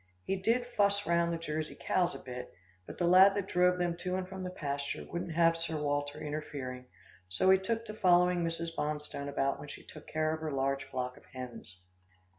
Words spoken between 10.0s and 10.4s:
care of